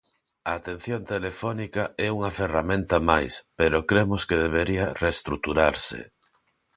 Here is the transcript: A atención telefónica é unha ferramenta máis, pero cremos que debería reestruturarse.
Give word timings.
A 0.49 0.51
atención 0.59 1.01
telefónica 1.13 1.83
é 2.05 2.07
unha 2.17 2.31
ferramenta 2.39 2.97
máis, 3.09 3.33
pero 3.59 3.85
cremos 3.89 4.21
que 4.27 4.41
debería 4.45 4.85
reestruturarse. 5.03 5.99